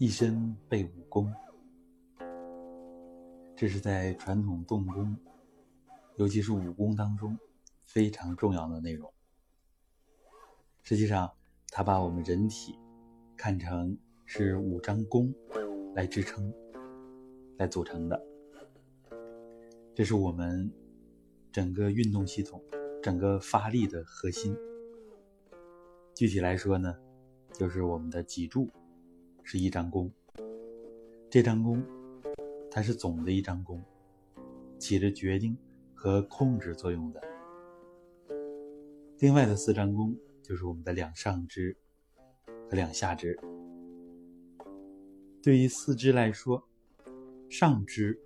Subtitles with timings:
[0.00, 1.34] 一身背武功，
[3.56, 5.16] 这是在传统动功，
[6.14, 7.36] 尤其是武功当中
[7.82, 9.12] 非常重要的内容。
[10.84, 11.28] 实际上，
[11.72, 12.78] 它把我们人体
[13.36, 15.34] 看成是五张弓
[15.96, 16.54] 来支撑、
[17.56, 18.24] 来组成的，
[19.96, 20.72] 这是我们
[21.50, 22.62] 整个运动系统、
[23.02, 24.56] 整个发力的核心。
[26.14, 26.96] 具体来说呢，
[27.52, 28.70] 就是我们的脊柱
[29.50, 30.12] 是一张弓，
[31.30, 31.82] 这张弓
[32.70, 33.82] 它是总的一张弓，
[34.78, 35.56] 起着决定
[35.94, 37.22] 和控制作用的。
[39.20, 41.74] 另外的四张弓就是我们的两上肢
[42.68, 43.40] 和两下肢。
[45.42, 46.62] 对于四肢来说，
[47.48, 48.20] 上肢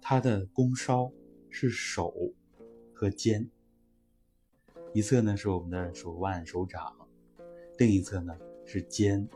[0.00, 1.12] 它的弓梢
[1.50, 2.14] 是手
[2.94, 3.46] 和肩。
[4.94, 6.96] 一侧呢是我们的手腕、手掌，
[7.76, 9.28] 另一侧呢是肩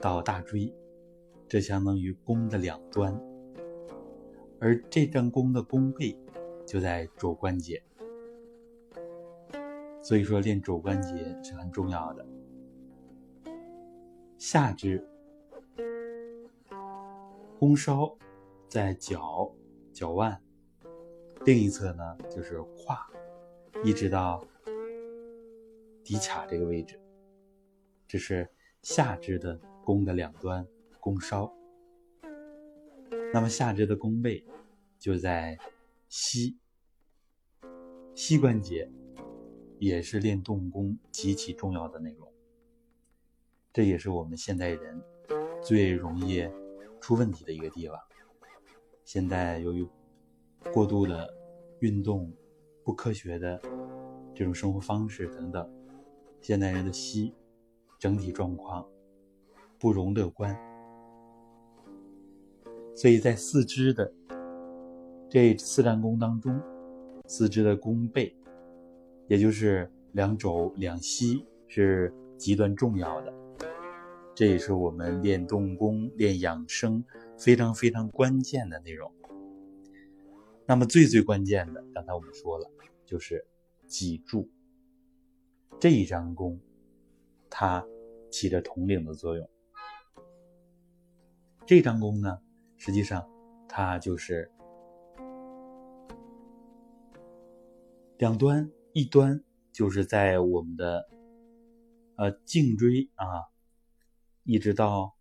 [0.00, 0.72] 到大椎，
[1.48, 3.18] 这相当于弓的两端。
[4.60, 6.16] 而这张弓的弓背
[6.66, 7.82] 就在肘关节，
[10.02, 12.26] 所以说练肘关节是很重要的。
[14.36, 15.06] 下肢
[17.58, 18.16] 弓梢
[18.68, 19.52] 在脚、
[19.92, 20.40] 脚腕，
[21.44, 22.98] 另一侧呢就是胯，
[23.84, 24.44] 一直到。
[26.04, 26.98] 骶髂这个位置，
[28.06, 28.48] 这是
[28.80, 30.68] 下肢的弓的两端，
[31.00, 31.50] 弓梢。
[33.32, 34.44] 那么下肢的弓背
[34.98, 35.58] 就在
[36.10, 36.58] 膝，
[38.14, 38.92] 膝关节
[39.78, 42.30] 也是练动功极其重要的内容。
[43.72, 45.02] 这也是我们现代人
[45.62, 46.46] 最容易
[47.00, 47.98] 出问题的一个地方。
[49.06, 49.88] 现在由于
[50.70, 51.34] 过度的
[51.80, 52.30] 运动、
[52.84, 53.58] 不科学的
[54.34, 55.66] 这种生活方式等等。
[56.42, 57.34] 现代人的膝
[57.98, 58.86] 整体状况
[59.78, 60.58] 不容乐观，
[62.96, 64.12] 所以在四肢的
[65.30, 66.60] 这四战功当中，
[67.26, 68.34] 四肢的弓背，
[69.28, 73.32] 也就是两肘两膝是极端重要的。
[74.34, 77.04] 这也是我们练动功、练养生
[77.36, 79.12] 非常非常关键的内容。
[80.66, 82.68] 那么最最关键的，刚才我们说了，
[83.04, 83.46] 就是
[83.86, 84.48] 脊柱。
[85.80, 86.58] 这一张弓，
[87.48, 87.86] 它
[88.30, 89.48] 起着统领的作用。
[91.68, 92.40] 这张弓呢，
[92.78, 93.28] 实际上
[93.68, 94.50] 它就是
[98.16, 101.06] 两端，一端就是在我们的
[102.16, 103.44] 呃颈椎啊，
[104.44, 105.14] 一直到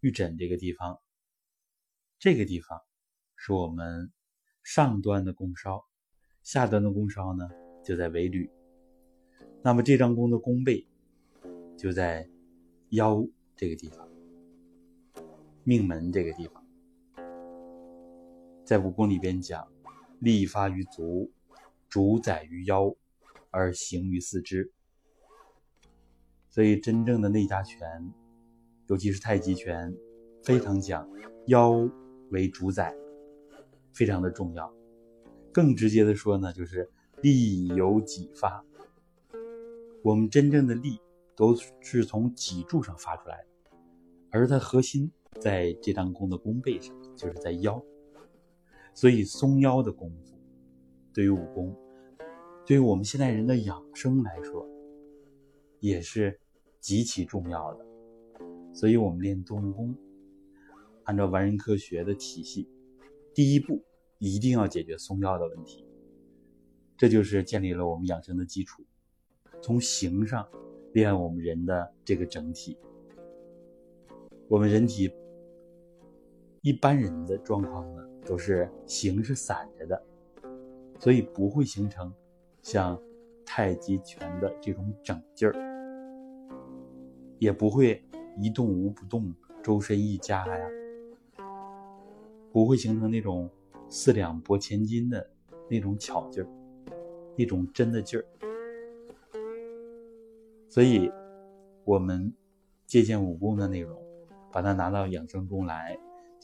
[0.00, 1.00] 玉枕这个地方，
[2.18, 2.78] 这个地方
[3.34, 4.12] 是我们
[4.62, 5.82] 上端的弓梢，
[6.42, 7.48] 下端的弓梢呢
[7.82, 8.50] 就在尾闾。
[9.62, 10.86] 那么这张弓的弓背
[11.78, 12.28] 就在
[12.90, 14.06] 腰这个地方，
[15.68, 16.64] 命门这个地方，
[18.64, 19.66] 在武功里边讲，
[20.20, 21.28] 力发于足，
[21.88, 22.94] 主宰于腰，
[23.50, 24.70] 而行于四肢。
[26.48, 28.12] 所以真正的内家拳，
[28.86, 29.92] 尤其是太极拳，
[30.44, 31.10] 非常讲
[31.48, 31.90] 腰
[32.30, 32.94] 为主宰，
[33.92, 34.72] 非常的重要。
[35.52, 36.88] 更直接的说呢，就是
[37.22, 38.64] 力由己发。
[40.04, 41.00] 我们真正的力
[41.34, 43.78] 都是从脊柱上发出来的，
[44.30, 45.10] 而它核心
[45.40, 47.82] 在这张弓的弓背上，就是在腰。
[48.94, 50.36] 所以松腰的功夫，
[51.12, 51.76] 对于武功，
[52.64, 54.66] 对于我们现代人的养生来说，
[55.80, 56.40] 也是
[56.80, 57.86] 极其重要的。
[58.72, 59.94] 所以我们练动功，
[61.04, 62.68] 按照完人科学的体系，
[63.34, 63.82] 第一步
[64.18, 65.86] 一定要解决松腰的问题，
[66.96, 68.82] 这就是建立了我们养生的基础。
[69.62, 70.46] 从形上
[70.92, 72.78] 练我们人的这个整体，
[74.48, 75.10] 我们人体
[76.66, 80.02] 一般人的状况呢，都是形是散着的，
[80.98, 82.12] 所以不会形成
[82.60, 83.00] 像
[83.44, 85.54] 太极拳的这种整劲儿，
[87.38, 88.04] 也不会
[88.36, 89.32] 一动无不动、
[89.62, 90.68] 周身一家呀，
[92.50, 93.48] 不会形成那种
[93.88, 95.24] 四两拨千斤的
[95.70, 96.48] 那种巧劲儿，
[97.36, 98.26] 那种真的劲儿。
[100.68, 101.08] 所以，
[101.84, 102.34] 我们
[102.86, 103.96] 借鉴武功的内容，
[104.50, 105.96] 把它拿到养生中来，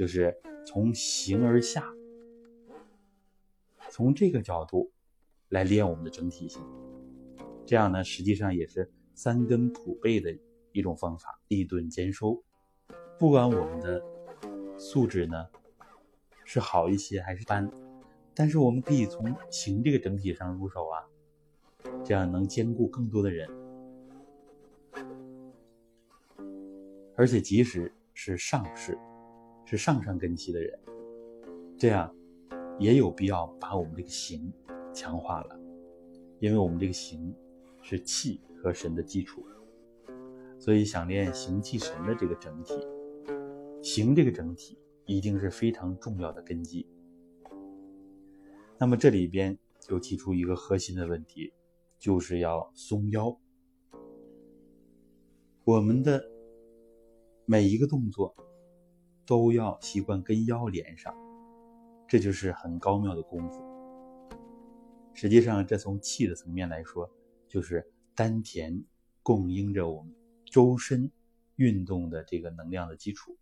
[0.00, 1.84] 就是从形而下，
[3.90, 4.90] 从这个角度
[5.50, 6.62] 来练我们的整体性。
[7.66, 10.34] 这样呢，实际上也是三根普背的
[10.72, 12.42] 一种方法，立顿兼收。
[13.18, 14.02] 不管我们的
[14.78, 15.46] 素质呢
[16.46, 17.70] 是好一些还是般，
[18.34, 21.04] 但是我们可以从形这个整体上入手啊，
[22.02, 23.46] 这样能兼顾更多的人。
[27.16, 28.96] 而且即使是上士，
[29.64, 30.78] 是上上根基的人，
[31.78, 32.14] 这样
[32.78, 34.52] 也有必要把我们这个形
[34.92, 35.60] 强化了，
[36.38, 37.34] 因为我们这个形
[37.82, 39.44] 是气和神的基础，
[40.58, 42.74] 所以想练形气神的这个整体，
[43.82, 46.86] 形这个整体一定是非常重要的根基。
[48.78, 51.52] 那么这里边就提出一个核心的问题，
[51.98, 53.38] 就是要松腰。
[55.64, 56.24] 我们的
[57.44, 58.34] 每一个动作
[59.30, 61.14] 都要习惯跟腰连上，
[62.08, 63.62] 这就是很高妙的功夫。
[65.14, 67.08] 实际上，这从气的层面来说，
[67.46, 68.84] 就是丹田
[69.22, 70.12] 供应着我们
[70.44, 71.08] 周身
[71.54, 73.38] 运动的这个能量的基础。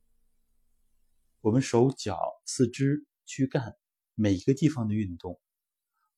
[1.41, 3.75] 我们手脚、四肢、躯干
[4.15, 5.41] 每一个地方的运动，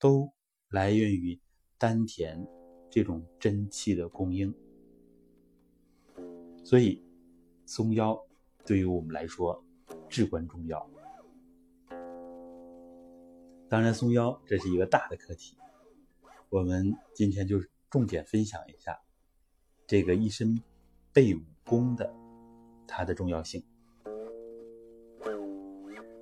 [0.01, 0.33] 都
[0.71, 1.41] 来源于
[1.79, 2.45] 丹田
[2.91, 4.53] 这种真气的供应。
[6.65, 7.05] 所以，
[7.67, 8.21] 松腰
[8.65, 9.65] 对于我们来说
[10.09, 10.89] 至关重要。
[13.69, 15.57] 当然，松腰这是一个大的课题，
[16.49, 18.99] 我们今天就重点分享一下
[19.87, 20.61] 这个一身
[21.12, 22.12] 背武功的
[22.87, 23.62] 它的重要性。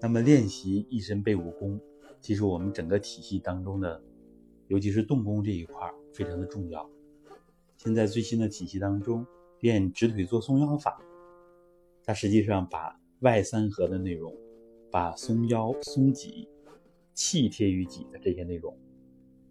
[0.00, 1.80] 那么，练习一身背武功，
[2.20, 4.02] 其实我们整个体系当中的，
[4.66, 6.88] 尤其是动功这一块非常的重要。
[7.76, 9.26] 现在最新的体系当中。
[9.60, 11.02] 练直腿坐松腰法，
[12.08, 14.34] 它实际上把外三合的内容，
[14.90, 16.48] 把松腰、松脊、
[17.12, 18.74] 气贴于脊的这些内容，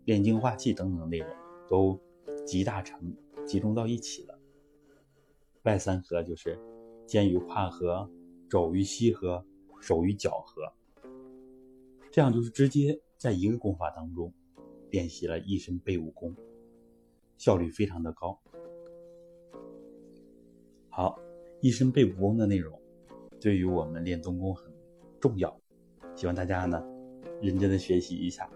[0.05, 1.29] 炼精化气等等内容，
[1.69, 2.01] 都
[2.47, 3.15] 集大成，
[3.45, 4.39] 集中到一起了。
[5.65, 6.59] 外三合就是
[7.05, 8.09] 肩与胯合，
[8.49, 9.45] 肘与膝合，
[9.79, 10.73] 手与脚合，
[12.09, 14.33] 这样就是直接在一个功法当中
[14.89, 16.35] 练习了一身背武功，
[17.37, 18.41] 效率非常的高。
[20.89, 21.19] 好，
[21.59, 22.79] 一身背武功的内容，
[23.39, 24.71] 对于我们练宗功很
[25.19, 25.59] 重要，
[26.15, 26.83] 希望大家呢
[27.41, 28.49] 认真的学习一下。